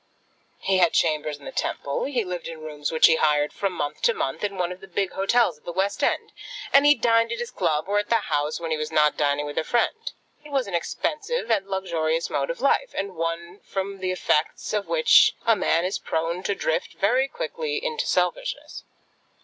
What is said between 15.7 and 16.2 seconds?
is